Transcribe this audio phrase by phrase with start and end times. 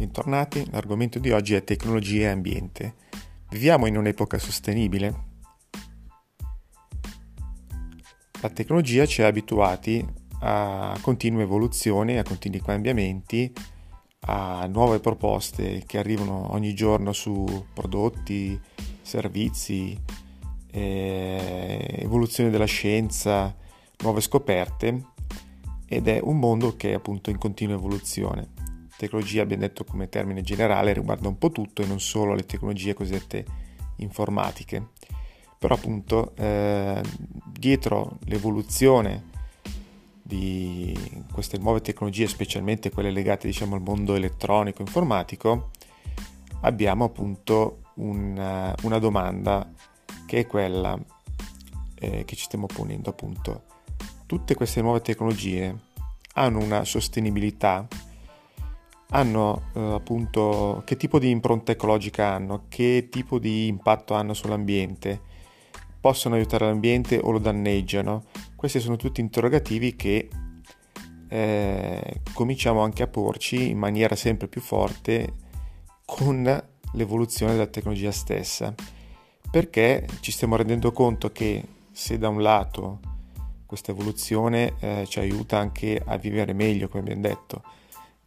[0.00, 0.66] bentornati.
[0.70, 2.94] L'argomento di oggi è tecnologia e ambiente.
[3.50, 5.28] Viviamo in un'epoca sostenibile?
[8.40, 10.02] La tecnologia ci ha abituati
[10.40, 13.52] a continue evoluzioni, a continui cambiamenti,
[14.20, 18.58] a nuove proposte che arrivano ogni giorno su prodotti,
[19.02, 20.00] servizi,
[20.70, 23.54] eh, evoluzione della scienza,
[23.98, 25.08] nuove scoperte
[25.86, 28.60] ed è un mondo che è appunto in continua evoluzione
[29.00, 32.94] tecnologia, abbiamo detto come termine generale, riguarda un po' tutto e non solo le tecnologie
[32.94, 33.44] cosiddette
[33.96, 34.88] informatiche.
[35.58, 37.02] Però appunto eh,
[37.46, 39.28] dietro l'evoluzione
[40.22, 45.70] di queste nuove tecnologie, specialmente quelle legate diciamo, al mondo elettronico informatico,
[46.62, 49.70] abbiamo appunto una, una domanda
[50.26, 50.98] che è quella
[51.94, 53.64] eh, che ci stiamo ponendo appunto.
[54.26, 55.76] Tutte queste nuove tecnologie
[56.34, 57.86] hanno una sostenibilità
[59.10, 65.20] hanno eh, appunto che tipo di impronta ecologica hanno, che tipo di impatto hanno sull'ambiente,
[66.00, 68.24] possono aiutare l'ambiente o lo danneggiano.
[68.56, 70.28] Questi sono tutti interrogativi che
[71.28, 75.34] eh, cominciamo anche a porci in maniera sempre più forte
[76.04, 76.42] con
[76.92, 78.74] l'evoluzione della tecnologia stessa,
[79.50, 83.00] perché ci stiamo rendendo conto che se da un lato
[83.66, 87.62] questa evoluzione eh, ci aiuta anche a vivere meglio, come abbiamo detto,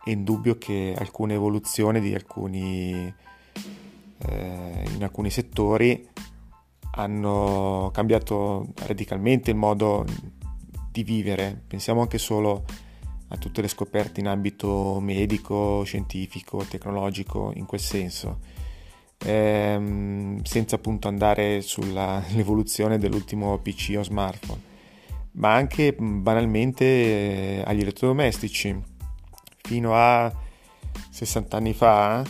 [0.04, 3.14] è indubbio che alcune evoluzioni di alcuni,
[4.18, 6.10] eh, in alcuni settori
[6.96, 10.06] hanno cambiato radicalmente il modo
[10.92, 11.64] di vivere.
[11.68, 12.66] Pensiamo anche solo
[13.30, 18.40] a tutte le scoperte in ambito medico, scientifico, tecnologico, in quel senso,
[19.20, 24.62] ehm, senza appunto andare sull'evoluzione dell'ultimo PC o smartphone,
[25.32, 28.92] ma anche banalmente eh, agli elettrodomestici
[29.64, 30.32] fino a
[31.10, 32.24] 60 anni fa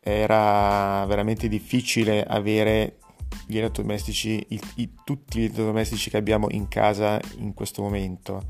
[0.00, 2.98] era veramente difficile avere
[3.46, 4.46] gli elettrodomestici,
[5.04, 8.42] tutti gli elettrodomestici che abbiamo in casa in questo momento.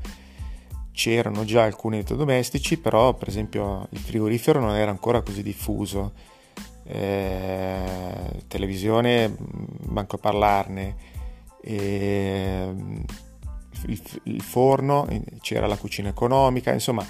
[0.91, 6.13] C'erano già alcuni elettrodomestici, però per esempio il frigorifero non era ancora così diffuso.
[6.83, 9.35] Eh, televisione,
[9.87, 10.95] manco a parlarne.
[11.61, 12.73] Eh,
[13.87, 15.07] il, il forno,
[15.41, 17.05] c'era la cucina economica, insomma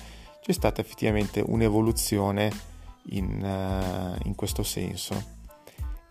[0.50, 2.52] c'è stata effettivamente un'evoluzione
[3.10, 5.38] in, uh, in questo senso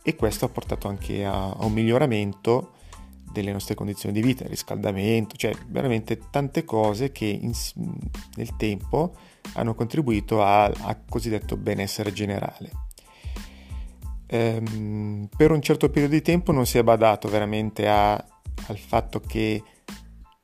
[0.00, 2.75] e questo ha portato anche a, a, un miglioramento
[3.32, 7.53] delle nostre condizioni di vita, riscaldamento, cioè veramente tante cose che in,
[8.37, 9.16] nel tempo
[9.54, 12.71] hanno contribuito al cosiddetto benessere generale.
[14.27, 19.19] Ehm, per un certo periodo di tempo non si è badato veramente a, al fatto
[19.19, 19.65] che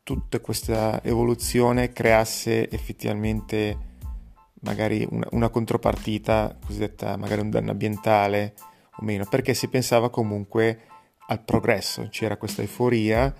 [0.04, 3.92] tutta questa evoluzione creasse effettivamente
[4.60, 8.54] magari una, una contropartita cosiddetta magari un danno ambientale
[8.96, 10.80] o meno, perché si pensava comunque
[11.26, 13.34] al progresso, c'era questa euforia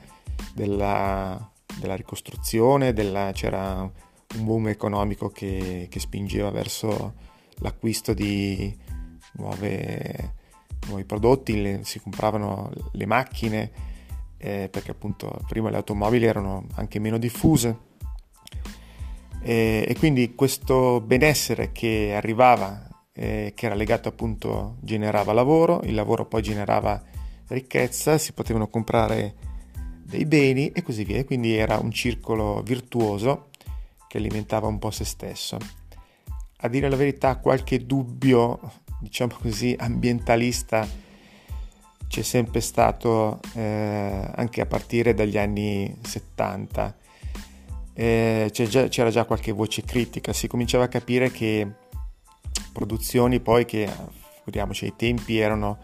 [0.54, 7.14] della, della ricostruzione, della, c'era un boom economico che, che, spingeva verso
[7.58, 8.76] l'acquisto di
[9.34, 10.34] nuove,
[10.86, 13.92] nuovi prodotti, le, si compravano le macchine
[14.44, 17.92] eh, perché appunto prima le automobili erano anche meno diffuse
[19.40, 25.94] e, e quindi questo benessere che arrivava, eh, che era legato appunto, generava lavoro, il
[25.94, 27.02] lavoro poi generava
[27.48, 29.34] ricchezza, si potevano comprare
[30.02, 33.48] dei beni e così via, quindi era un circolo virtuoso
[34.06, 35.56] che alimentava un po' se stesso.
[36.58, 38.60] A dire la verità, qualche dubbio,
[39.00, 40.86] diciamo così, ambientalista
[42.14, 46.96] c'è sempre stato eh, anche a partire dagli anni 70.
[47.92, 51.68] Eh, già, c'era già qualche voce critica, si cominciava a capire che
[52.72, 53.90] produzioni poi che,
[54.36, 55.76] figuriamoci, ai tempi erano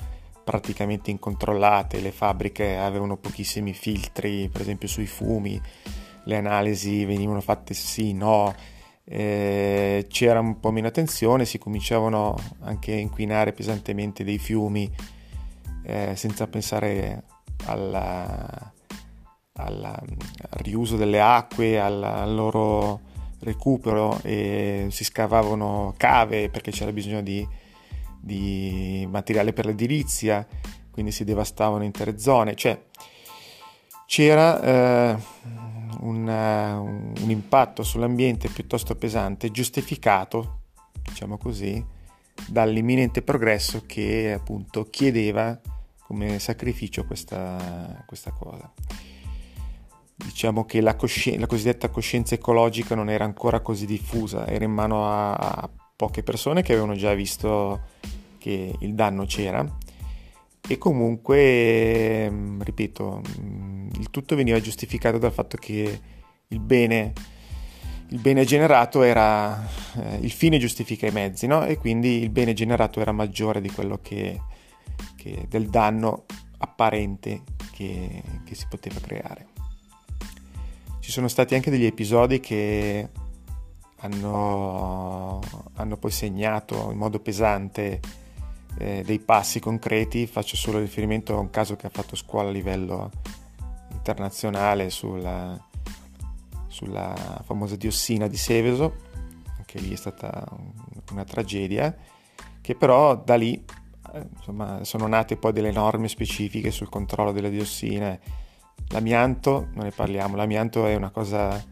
[0.44, 5.60] praticamente incontrollate, le fabbriche avevano pochissimi filtri, per esempio sui fumi,
[6.26, 8.54] le analisi venivano fatte sì, no,
[9.02, 15.18] eh, c'era un po' meno attenzione, si cominciavano anche a inquinare pesantemente dei fiumi
[15.90, 17.24] eh, senza pensare
[17.66, 18.72] alla,
[19.54, 23.00] alla, al riuso delle acque, al, al loro
[23.40, 27.46] recupero e si scavavano cave perché c'era bisogno di,
[28.20, 30.46] di materiale per l'edilizia,
[30.90, 32.80] quindi si devastavano intere zone, cioè
[34.06, 35.16] c'era eh,
[36.00, 40.60] un, un, impatto sull'ambiente piuttosto pesante, giustificato,
[41.02, 41.82] diciamo così,
[42.48, 45.58] dall'imminente progresso che appunto chiedeva
[46.10, 48.68] come sacrificio questa, questa cosa.
[50.12, 54.72] Diciamo che la, cosci- la, cosiddetta coscienza ecologica non era ancora così diffusa, era in
[54.72, 57.82] mano a, a poche persone che avevano già visto
[58.38, 59.64] che il danno c'era
[60.66, 62.28] e comunque,
[62.58, 63.22] ripeto,
[63.96, 66.00] il tutto veniva giustificato dal fatto che
[66.48, 67.12] il bene,
[68.08, 69.64] il bene generato era,
[69.94, 71.64] eh, il fine giustifica i mezzi, no?
[71.66, 74.40] E quindi il bene generato era maggiore di quello che,
[75.20, 76.24] che del danno
[76.56, 79.48] apparente che, che si poteva creare.
[80.98, 83.06] Ci sono stati anche degli episodi che
[83.96, 85.40] hanno,
[85.74, 88.00] hanno poi segnato in modo pesante
[88.78, 92.52] eh, dei passi concreti, faccio solo riferimento a un caso che ha fatto scuola a
[92.52, 93.10] livello
[93.92, 95.62] internazionale sulla,
[96.66, 98.94] sulla famosa diossina di Seveso,
[99.58, 100.46] anche lì è stata
[101.10, 101.94] una tragedia,
[102.62, 103.62] che però da lì
[104.36, 108.20] insomma, sono nate poi delle norme specifiche sul controllo delle diossine.
[108.88, 111.62] L'amianto, non ne parliamo, l'amianto è una cosa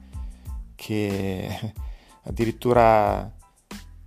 [0.74, 1.72] che
[2.24, 3.32] addirittura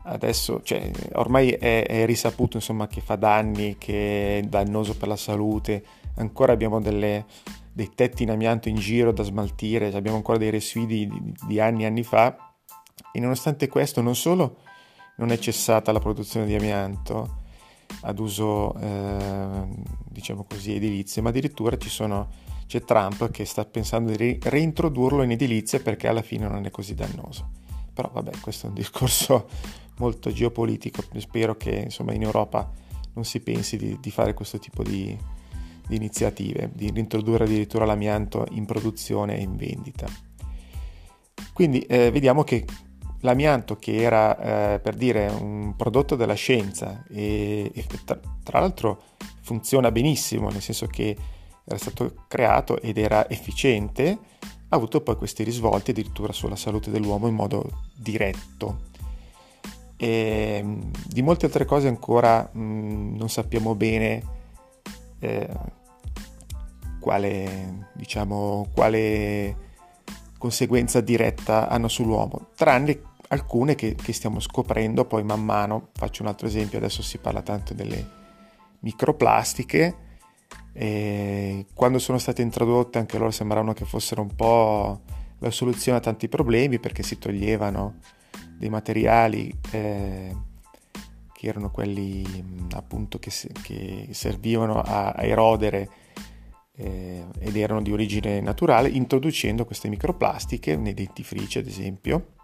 [0.04, 5.16] adesso, cioè, ormai è, è, risaputo insomma, che fa danni, che è dannoso per la
[5.16, 5.84] salute,
[6.16, 7.25] ancora abbiamo delle,
[7.72, 11.84] dei tetti in amianto in giro da smaltire, abbiamo ancora dei residui di, di anni
[11.84, 12.54] e anni fa
[13.12, 14.57] e nonostante questo non solo
[15.18, 17.40] non è cessata la produzione di amianto
[18.01, 19.68] ad uso eh,
[20.09, 22.30] diciamo così edilizio, ma addirittura sono,
[22.68, 26.95] c'è Trump che sta pensando di reintrodurlo in edilizia perché alla fine non è così
[26.95, 27.51] dannoso.
[27.94, 29.48] Però vabbè, questo è un discorso
[29.98, 32.71] molto geopolitico, spero che insomma, in Europa
[33.13, 35.15] non si pensi di, di fare questo tipo di,
[35.88, 40.07] di iniziative, di introdurre addirittura l'amianto in produzione e in vendita.
[41.53, 42.65] Quindi eh, vediamo che
[43.21, 49.01] l'amianto che era eh, per dire un prodotto della scienza e, e tra, tra, l'altro
[49.41, 51.15] funziona benissimo, nel senso che
[51.63, 54.18] era stato creato ed era efficiente,
[54.69, 58.89] ha avuto poi questi risvolti addirittura sulla salute dell'uomo in modo diretto.
[59.97, 60.63] E
[61.06, 64.24] di molte altre cose ancora mh, non sappiamo bene
[65.19, 65.47] eh,
[67.00, 69.69] quale, diciamo, quale
[70.41, 73.00] conseguenza diretta hanno sull'uomo, tranne
[73.31, 75.89] alcune che, che, stiamo scoprendo poi man mano.
[75.94, 78.19] Faccio un altro esempio, adesso si parla tanto delle
[78.80, 80.10] microplastiche.
[80.74, 85.01] E quando sono state introdotte anche loro sembravano che fossero un po'
[85.39, 87.95] la soluzione a tanti problemi perché si toglievano
[88.57, 90.36] dei materiali eh,
[91.34, 93.31] che erano quelli appunto che,
[93.63, 95.89] che servivano a, a erodere
[96.75, 102.36] eh, ed erano di origine naturale introducendo queste microplastiche nei dentifrici ad esempio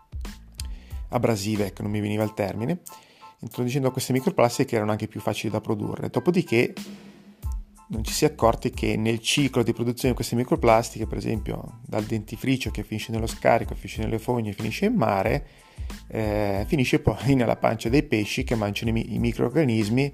[1.10, 2.82] abrasive ecco non mi veniva il termine
[3.40, 6.74] introducendo queste microplastiche che erano anche più facili da produrre dopodiché
[7.90, 11.80] non ci si è accorti che nel ciclo di produzione di queste microplastiche, per esempio
[11.86, 15.48] dal dentifricio che finisce nello scarico, finisce nelle fogne, finisce in mare,
[16.08, 20.14] eh, finisce poi nella pancia dei pesci che mangiano i, i microorganismi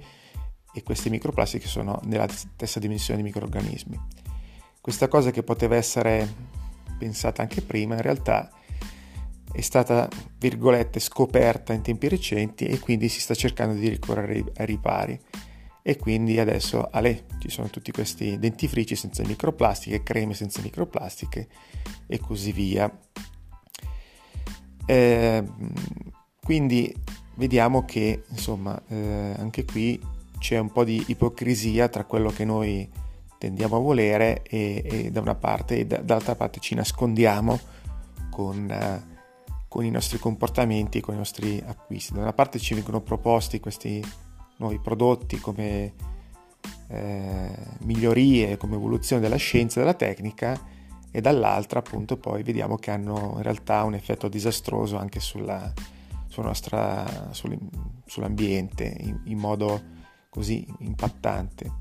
[0.72, 4.00] e queste microplastiche sono nella stessa dimensione di microorganismi.
[4.80, 6.32] Questa cosa che poteva essere
[6.98, 8.50] pensata anche prima, in realtà
[9.52, 10.08] è stata,
[10.38, 15.18] virgolette, scoperta in tempi recenti e quindi si sta cercando di ricorrere ai ripari
[15.86, 21.46] e quindi adesso Ale, ci sono tutti questi dentifrici senza microplastiche, creme senza microplastiche
[22.06, 22.90] e così via.
[24.86, 25.44] Eh,
[26.40, 26.94] quindi
[27.34, 30.00] vediamo che insomma eh, anche qui
[30.38, 32.90] c'è un po' di ipocrisia tra quello che noi
[33.38, 37.60] tendiamo a volere e, e da una parte e da, dall'altra parte ci nascondiamo
[38.30, 39.13] con, eh,
[39.74, 42.12] con i nostri comportamenti, con i nostri acquisti.
[42.12, 44.00] Da una parte ci vengono proposti questi
[44.58, 45.94] nuovi prodotti, come
[46.86, 50.56] eh, migliorie, come evoluzione della scienza e della tecnica
[51.10, 55.72] e dall'altra appunto poi vediamo che hanno in realtà un effetto disastroso anche sulla,
[56.28, 59.82] sulla nostra, sull'ambiente in, in, modo
[60.28, 61.72] così impattante.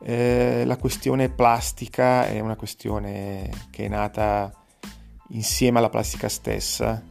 [0.00, 4.52] Eh, la questione plastica è una questione che è nata
[5.28, 7.02] insieme alla plastica stessa,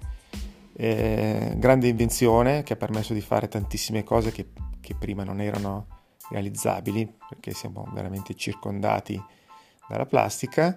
[0.77, 4.47] eh, grande invenzione che ha permesso di fare tantissime cose che
[4.85, 5.87] che prima non erano
[6.29, 9.19] realizzabili perché siamo veramente circondati
[9.89, 10.71] dalla plastica.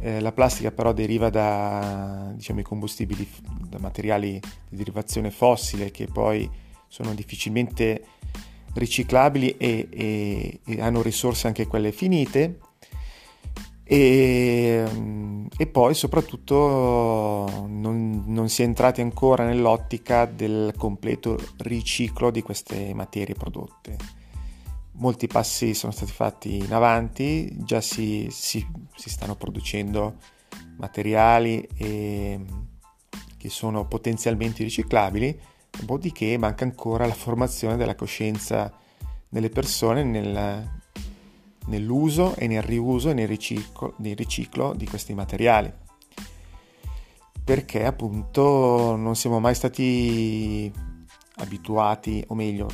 [0.00, 3.28] Eh, la plastica però deriva da diciamo, i combustibili,
[3.68, 6.50] da materiali di derivazione fossile che poi
[6.88, 8.04] sono difficilmente
[8.74, 12.58] riciclabili e, e, e hanno risorse anche quelle finite
[13.92, 14.84] e,
[15.56, 22.94] e poi soprattutto non, non, si è entrati ancora nell'ottica del completo riciclo di queste
[22.94, 23.96] materie prodotte.
[24.92, 30.18] Molti passi sono stati fatti in avanti, già si, si, si stanno producendo
[30.76, 32.44] materiali e,
[33.36, 35.36] che sono potenzialmente riciclabili,
[35.68, 38.72] dopodiché manca ancora la formazione della coscienza
[39.30, 40.79] nelle persone nel,
[41.70, 45.72] nell'uso e nel riuso e nel riciclo, nel riciclo di questi materiali
[47.50, 50.72] perché appunto non siamo mai stati
[51.38, 52.68] abituati, o meglio,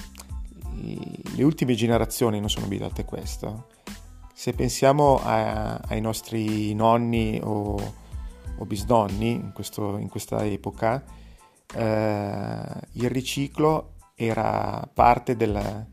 [1.35, 3.69] le ultime generazioni non sono abituate a questo.
[4.35, 7.75] Se pensiamo a, ai nostri nonni o,
[8.59, 11.03] o bisnonni in, questo, in, questa epoca,
[11.75, 12.61] eh,
[12.93, 15.87] il riciclo era parte della,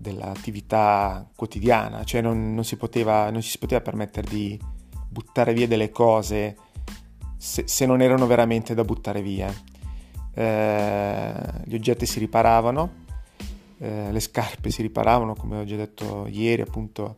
[0.00, 4.58] dell'attività quotidiana, cioè non, non, si poteva, non si poteva permettere di
[5.08, 6.56] buttare via delle cose
[7.36, 9.52] se, se non erano veramente da buttare via.
[10.32, 11.32] Eh,
[11.64, 13.04] gli oggetti si riparavano,
[13.78, 17.16] eh, le scarpe si riparavano, come ho già detto ieri, appunto,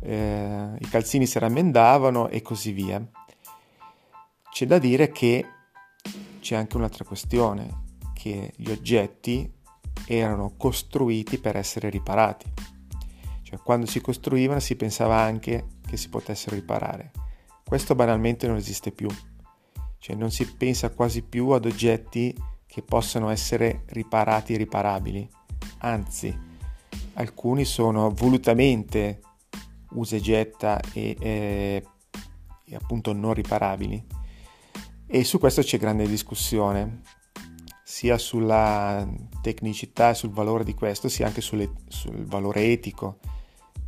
[0.00, 3.04] eh, i calzini si rammendavano e così via.
[4.48, 5.44] C'è da dire che
[6.38, 7.80] c'è anche un'altra questione,
[8.14, 9.60] che gli oggetti
[10.06, 12.50] erano costruiti per essere riparati.
[13.42, 17.10] Cioè, quando si costruivano si pensava anche che si potessero riparare.
[17.64, 19.08] Questo banalmente non esiste più
[20.02, 25.28] cioè non si pensa quasi più ad oggetti che possano essere riparati e riparabili,
[25.78, 26.36] anzi
[27.12, 29.20] alcuni sono volutamente
[29.90, 31.86] usa e getta e, e,
[32.64, 34.04] e appunto non riparabili
[35.06, 37.02] e su questo c'è grande discussione
[37.92, 39.06] sia sulla
[39.42, 43.18] tecnicità e sul valore di questo sia anche sulle, sul valore etico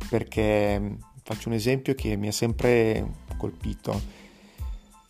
[0.07, 3.03] perché faccio un esempio che mi ha sempre
[3.35, 3.99] colpito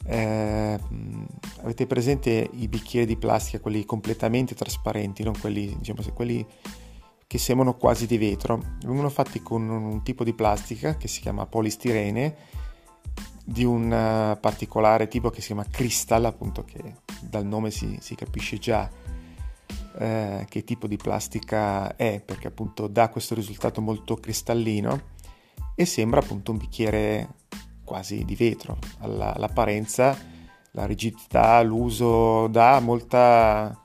[0.05, 0.79] eh,
[1.61, 6.45] avete presente i bicchieri di plastica, quelli completamente trasparenti, non quelli, diciamo, quelli
[7.27, 8.61] che sembrano quasi di vetro?
[8.85, 12.35] Vengono fatti con un tipo di plastica che si chiama polistirene
[13.43, 18.15] di un uh, particolare tipo che si chiama crystal, appunto che dal nome si, si
[18.15, 18.89] capisce già
[19.97, 25.13] eh, che tipo di plastica è, perché appunto dà questo risultato molto cristallino
[25.75, 27.29] e sembra appunto un bicchiere
[27.83, 28.77] quasi di vetro.
[28.99, 30.17] Alla, l'apparenza,
[30.71, 33.79] la rigidità, l'uso dà molta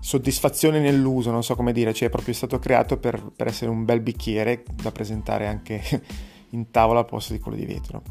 [0.00, 3.84] soddisfazione nell'uso, non so come dire, cioè è proprio stato creato per, per essere un
[3.84, 5.82] bel bicchiere da presentare anche
[6.50, 8.02] in tavola al posto di quello di vetro.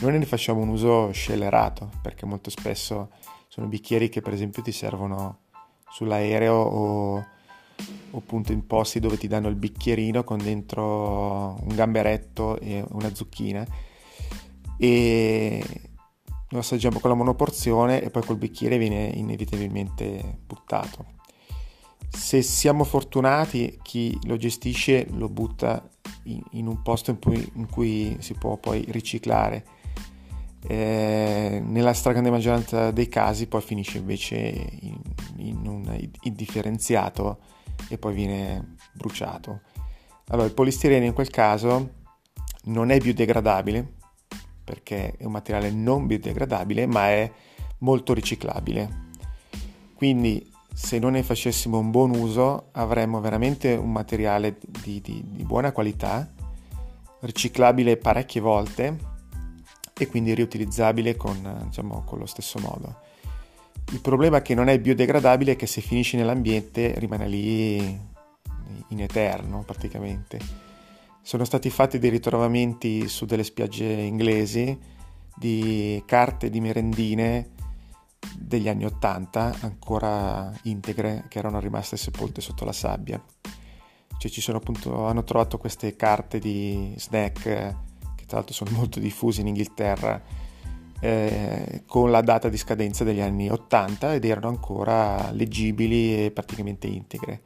[0.00, 3.10] Noi ne facciamo un uso scellerato perché molto spesso
[3.54, 5.42] sono bicchieri che per esempio ti servono
[5.88, 7.16] sull'aereo o,
[8.10, 13.14] o appunto in posti dove ti danno il bicchierino con dentro un gamberetto e una
[13.14, 13.64] zucchina
[14.76, 15.64] e
[16.48, 21.04] lo assaggiamo con la monoporzione e poi col bicchiere viene inevitabilmente buttato.
[22.08, 25.88] Se siamo fortunati, chi lo gestisce lo butta
[26.24, 29.64] in, in un posto in cui, in cui, si può poi riciclare.
[30.66, 34.36] Eh, nella stragrande maggioranza dei casi poi finisce invece
[34.80, 34.98] in,
[35.36, 37.38] in un indifferenziato
[37.88, 39.60] e poi viene bruciato.
[40.28, 42.02] Allora il polistirene in quel caso
[42.64, 43.86] non è biodegradabile,
[44.64, 47.30] perché è un materiale non biodegradabile ma è
[47.78, 49.02] molto riciclabile.
[49.94, 55.44] Quindi se noi ne facessimo un buon uso avremmo veramente un materiale di, di, di
[55.44, 56.26] buona qualità,
[57.20, 59.12] riciclabile parecchie volte
[59.96, 63.00] e quindi riutilizzabile con, diciamo, con lo stesso modo.
[63.92, 68.12] Il problema è che non è biodegradabile e che se finisce nell'ambiente rimane lì
[68.88, 70.38] in eterno praticamente
[71.22, 74.78] sono stati fatti dei ritrovamenti su delle spiagge inglesi
[75.34, 77.52] di carte di merendine
[78.36, 83.22] degli anni 80 ancora integre che erano rimaste sepolte sotto la sabbia.
[84.18, 87.74] Cioè ci sono appunto, hanno trovato queste carte di snack
[88.34, 90.20] tra l'altro sono molto diffuse in Inghilterra
[91.00, 96.86] eh, con la data di scadenza degli anni 80 ed erano ancora leggibili e praticamente
[96.88, 97.42] integre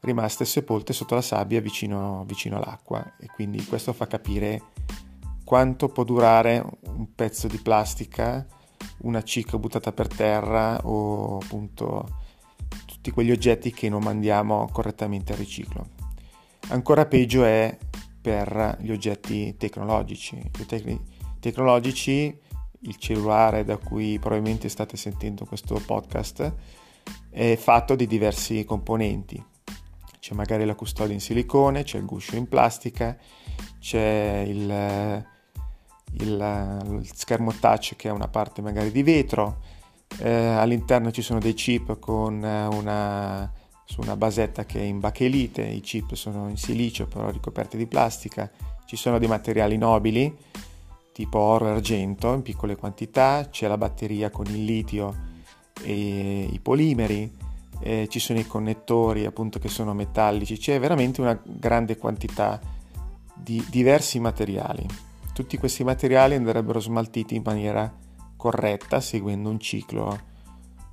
[0.00, 4.62] rimaste sepolte sotto la sabbia vicino, vicino all'acqua e quindi questo fa capire
[5.44, 8.44] quanto può durare un pezzo di plastica,
[8.98, 12.20] una cicca buttata per terra o appunto
[12.84, 16.00] tutti quegli oggetti che non mandiamo correttamente al riciclo.
[16.68, 17.76] Ancora peggio è
[18.22, 20.36] per gli oggetti tecnologici.
[20.36, 21.00] Gli oggetti
[21.40, 22.38] tecnologici,
[22.80, 26.54] il cellulare da cui probabilmente state sentendo questo podcast,
[27.30, 29.50] è fatto di diversi componenti
[30.22, 33.16] c'è magari la custodia in silicone, c'è il guscio in plastica,
[33.80, 35.26] c'è il,
[36.12, 39.60] il, il schermo touch che è una parte magari di vetro,
[40.18, 43.52] eh, all'interno ci sono dei chip con una,
[43.84, 47.86] su una basetta che è in bachelite, i chip sono in silicio però ricoperti di
[47.86, 48.50] plastica,
[48.86, 50.36] ci sono dei materiali nobili
[51.12, 55.30] tipo oro e argento in piccole quantità, c'è la batteria con il litio
[55.82, 57.30] e i polimeri,
[57.80, 62.58] eh, ci sono i connettori appunto che sono metallici, c'è veramente una grande quantità
[63.34, 64.86] di diversi materiali.
[65.34, 67.92] Tutti questi materiali andrebbero smaltiti in maniera
[68.36, 70.30] corretta, seguendo un ciclo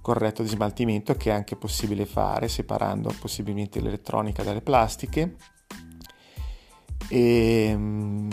[0.02, 5.36] corretto di smaltimento che è anche possibile fare separando possibilmente l'elettronica dalle plastiche.
[7.10, 8.30] E, ehm,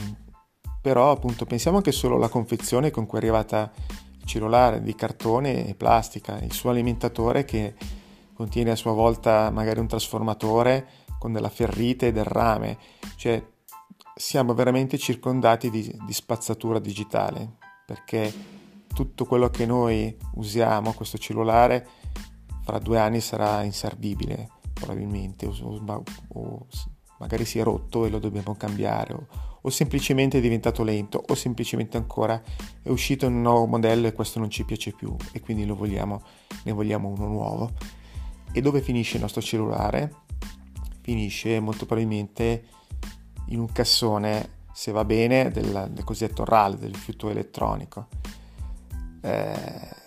[0.81, 3.73] però appunto pensiamo anche solo alla confezione con cui è arrivata
[4.19, 7.75] il cellulare di cartone e plastica, il suo alimentatore che
[8.35, 12.79] contiene a sua volta magari un trasformatore con della ferrite e del rame,
[13.17, 13.45] cioè
[14.15, 18.33] siamo veramente circondati di, di spazzatura digitale perché
[18.97, 21.87] tutto quello che noi usiamo, questo cellulare,
[22.65, 26.67] fra due anni sarà inservibile probabilmente o, o
[27.19, 29.27] magari si è rotto e lo dobbiamo cambiare o,
[29.61, 32.43] o semplicemente è diventato lento o semplicemente ancora
[32.83, 36.23] è uscito un nuovo modello e questo non ci piace più e quindi vogliamo,
[36.65, 37.73] ne vogliamo uno nuovo.
[38.51, 40.23] E dove finisce il nostro cellulare?
[41.03, 42.65] Finisce molto probabilmente
[43.49, 48.09] in un cassone, se va bene, del, del cosiddetto RAL, del rifiuto elettronico.
[49.27, 50.05] Eh,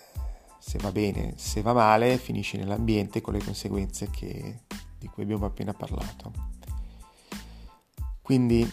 [0.58, 4.60] se va bene, se va male, finisce nell'ambiente con le conseguenze che,
[4.98, 6.32] di cui abbiamo appena parlato.
[8.22, 8.70] Quindi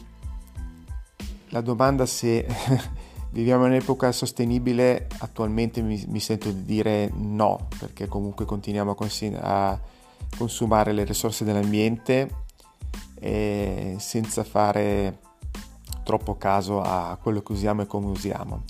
[1.49, 2.45] la domanda se
[3.29, 8.95] Viviamo in un'epoca sostenibile, attualmente mi, mi, sento di dire no, perché comunque continuiamo a,
[8.95, 9.79] cons- a
[10.37, 12.45] consumare le risorse dell'ambiente
[13.19, 15.19] senza fare
[16.03, 18.63] troppo caso a quello che usiamo e come usiamo.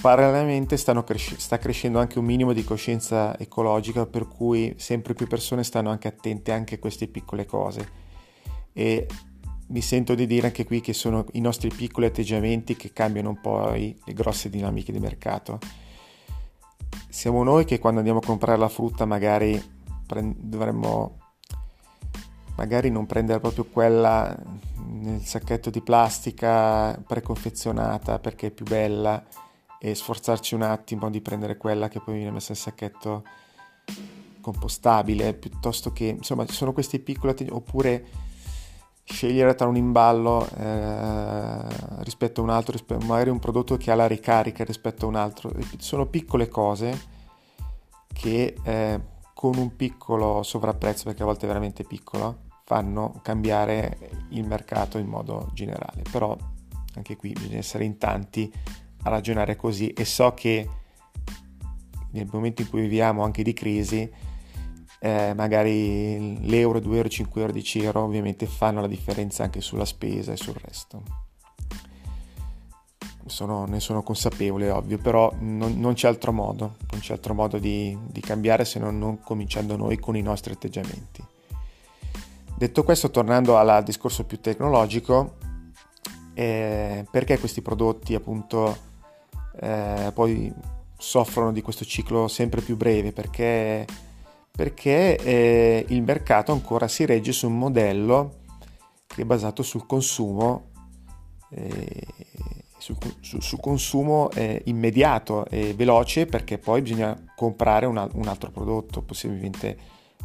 [0.00, 5.64] Parallelamente cres- sta crescendo anche un minimo di coscienza ecologica per cui sempre più persone
[5.64, 8.06] stanno anche attente anche a queste piccole cose
[8.72, 9.08] e
[9.70, 13.40] mi sento di dire anche qui che sono i nostri piccoli atteggiamenti che cambiano un
[13.40, 15.58] po' le grosse dinamiche di mercato.
[17.08, 19.60] Siamo noi che quando andiamo a comprare la frutta magari
[20.06, 21.18] pre- dovremmo
[22.54, 24.34] magari non prendere proprio quella
[24.86, 29.22] nel sacchetto di plastica preconfezionata perché è più bella
[29.78, 33.24] e sforzarci un attimo di prendere quella che poi viene messa nel sacchetto
[34.40, 38.06] compostabile piuttosto che insomma sono questi piccoli atteggiamenti oppure
[39.04, 41.62] scegliere tra un imballo eh,
[42.00, 45.50] rispetto a un altro, magari un prodotto che ha la ricarica rispetto a un altro.
[45.78, 47.16] Sono piccole cose
[48.12, 49.00] che eh,
[49.32, 55.06] con un piccolo sovrapprezzo, perché a volte è veramente piccolo, fanno cambiare il mercato in
[55.06, 56.02] modo generale.
[56.10, 56.36] Però
[56.94, 58.52] anche qui bisogna essere in tanti
[59.02, 60.68] a ragionare così e so che
[62.10, 64.10] nel momento in cui viviamo anche di crisi,
[65.00, 69.84] eh, magari l'euro, 2 euro, 5 euro, 10 euro ovviamente fanno la differenza anche sulla
[69.84, 71.26] spesa e sul resto.
[73.26, 77.58] Sono, ne sono consapevole, ovvio, però non, non, c'è altro modo, non c'è altro modo
[77.58, 81.22] di, di cambiare se non, non cominciando noi con i nostri atteggiamenti.
[82.56, 85.36] Detto questo, tornando al discorso più tecnologico,
[86.32, 88.87] eh, perché questi prodotti appunto
[89.60, 90.52] eh, poi
[90.96, 93.12] soffrono di questo ciclo sempre più breve?
[93.12, 93.86] Perché
[94.58, 98.38] perché eh, il mercato ancora si regge su un modello
[99.06, 100.70] che è basato sul consumo,
[101.50, 102.06] eh,
[102.76, 108.50] sul, sul, sul, consumo eh, immediato e veloce perché poi bisogna comprare una, un altro
[108.50, 109.78] prodotto, possibilmente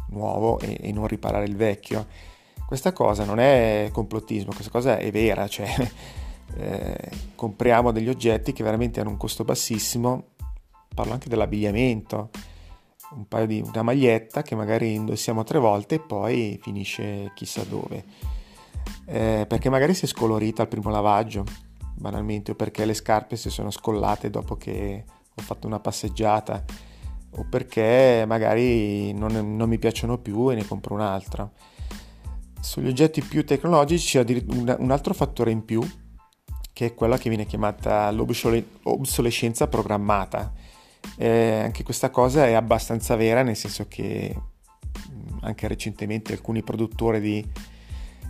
[0.08, 2.04] nuovo e, e, non riparare il vecchio.
[2.66, 5.68] Questa cosa non è complottismo, questa cosa è vera, cioè
[6.56, 10.28] eh, compriamo degli oggetti che veramente hanno un costo bassissimo,
[10.94, 12.30] parlo anche dell'abbigliamento
[13.14, 18.04] un paio di una maglietta che magari indossiamo tre volte e poi finisce chissà dove.
[19.06, 21.44] Eh, perché magari si è scolorita al primo lavaggio,
[21.94, 26.64] banalmente, o perché le scarpe si sono scollate dopo che ho fatto una passeggiata,
[27.36, 31.50] o perché magari non, non mi piacciono più e ne compro un'altra.
[32.60, 34.44] Sugli oggetti più tecnologici c'è
[34.78, 35.82] un altro fattore in più,
[36.74, 40.52] che è quella che viene chiamata l'obsolescenza programmata.
[41.16, 44.34] Eh, anche questa cosa è abbastanza vera, nel senso che
[45.42, 47.46] anche recentemente alcuni produttori di,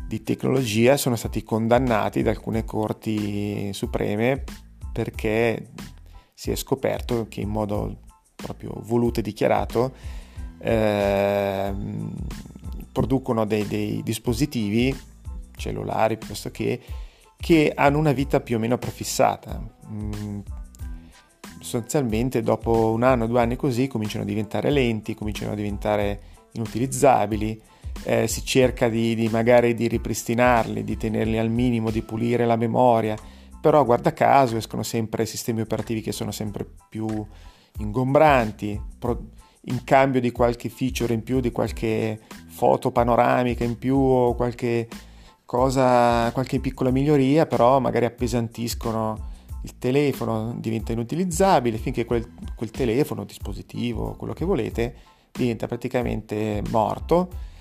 [0.07, 4.45] di tecnologia sono stati condannati da alcune corti supreme
[4.93, 5.71] perché
[6.35, 8.01] si è scoperto che in modo
[8.37, 9.95] proprio voluto e dichiarato
[10.59, 11.75] eh,
[12.93, 14.95] producono dei, dei, dispositivi
[15.57, 16.81] cellulari piuttosto che
[17.45, 19.63] che hanno una vita più o meno prefissata.
[19.87, 20.39] Mm,
[21.61, 26.21] sostanzialmente dopo un anno, due anni così cominciano a diventare lenti, cominciano a diventare
[26.53, 27.61] inutilizzabili,
[28.05, 32.57] eh, si cerca di, di, magari di ripristinarli, di tenerli al minimo, di pulire la
[32.57, 33.15] memoria,
[33.61, 37.27] però guarda caso escono sempre sistemi operativi che sono sempre più
[37.77, 38.81] ingombranti,
[39.67, 44.89] in cambio di qualche feature in più, di qualche foto panoramica in più o qualche
[45.45, 53.25] cosa, qualche piccola miglioria, però magari appesantiscono il telefono, diventa inutilizzabile finché quel, quel telefono,
[53.25, 54.95] dispositivo, quello che volete,
[55.33, 57.53] diventa praticamente morto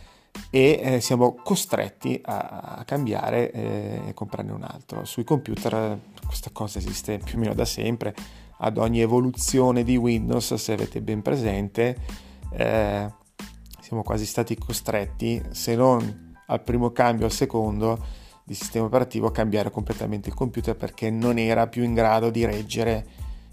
[0.49, 5.05] e eh, siamo costretti a, a cambiare eh, e comprarne un altro.
[5.05, 8.13] Sui computer questa cosa esiste più o meno da sempre,
[8.57, 11.97] ad ogni evoluzione di Windows, se avete ben presente,
[12.51, 13.11] eh,
[13.79, 19.71] siamo quasi stati costretti, se non al primo cambio, al secondo, di sistema operativo cambiare
[19.71, 23.05] completamente il computer perché non era più in grado di reggere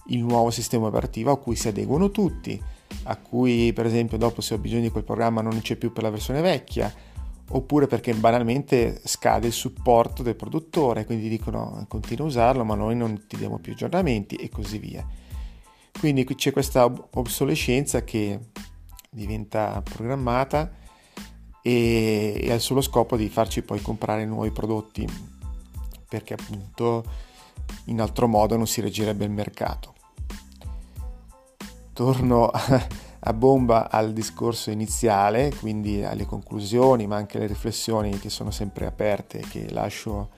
[0.09, 2.61] il nuovo sistema operativo a cui si adeguano tutti,
[3.05, 6.03] a cui per esempio dopo se ho bisogno di quel programma non c'è più per
[6.03, 6.93] la versione vecchia,
[7.53, 12.97] oppure perché banalmente scade il supporto del produttore, quindi dicono continua a usarlo ma noi
[12.97, 15.07] non ti diamo più aggiornamenti e così via.
[15.99, 18.39] Quindi qui c'è questa obsolescenza che
[19.11, 20.79] diventa programmata
[21.63, 25.39] e, e ha il solo scopo di farci poi comprare nuovi prodotti
[26.11, 27.05] perché appunto
[27.85, 29.95] in altro modo non si reggerebbe il mercato.
[31.93, 32.51] Torno
[33.23, 38.87] a bomba al discorso iniziale, quindi alle conclusioni, ma anche alle riflessioni che sono sempre
[38.87, 40.31] aperte, che lascio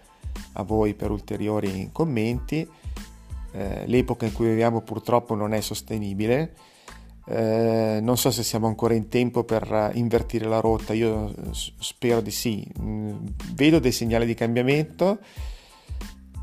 [0.52, 2.68] a voi per ulteriori commenti.
[3.54, 6.54] Eh, l'epoca in cui viviamo purtroppo non è sostenibile.
[7.24, 12.30] Eh, non so se siamo ancora in tempo per invertire la rotta, io spero di
[12.30, 12.66] sì.
[12.80, 15.18] Mm, vedo dei segnali di cambiamento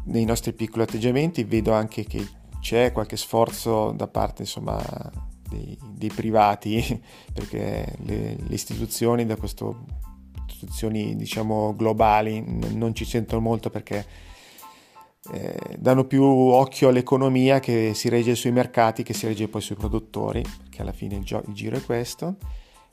[0.05, 2.25] nei nostri piccoli atteggiamenti, vedo anche che
[2.59, 4.81] c'è qualche sforzo da parte insomma,
[5.49, 7.01] dei, dei privati,
[7.33, 9.85] perché le, le, istituzioni da questo
[10.91, 14.05] diciamo globali non ci sentono molto perché
[15.32, 19.75] eh, danno più occhio all'economia che si regge sui mercati che si regge poi sui
[19.75, 22.38] produttori, che alla fine il, gio- il giro è questo,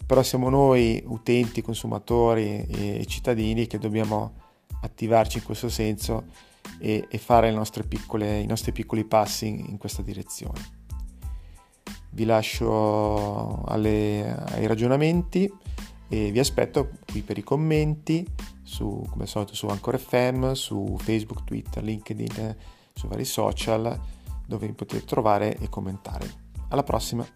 [0.04, 4.34] però siamo noi utenti, consumatori e, e cittadini che dobbiamo
[4.82, 6.24] attivarci in questo senso
[6.78, 7.52] e, e fare
[7.88, 10.74] piccole, i nostri piccoli passi in, in questa direzione.
[12.10, 15.50] Vi lascio alle, ai ragionamenti
[16.08, 18.26] e vi aspetto qui per i commenti
[18.62, 22.56] su, come al solito su Anchor FM, su Facebook, Twitter, LinkedIn,
[22.92, 23.98] su vari social
[24.46, 26.44] dove potete trovare e commentare.
[26.68, 27.26] Alla prossima!